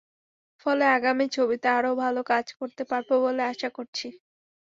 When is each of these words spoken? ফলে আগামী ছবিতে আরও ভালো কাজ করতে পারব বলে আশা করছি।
ফলে 0.61 0.85
আগামী 0.91 1.25
ছবিতে 1.35 1.67
আরও 1.71 1.91
ভালো 2.03 2.21
কাজ 2.31 2.45
করতে 2.59 2.83
পারব 2.91 3.09
বলে 3.23 3.41
আশা 3.51 3.69
করছি। 3.77 4.07